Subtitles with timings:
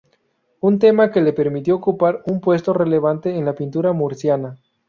[0.61, 4.57] Un tema que le permitió ocupar un puesto relevante en la pintura murciana.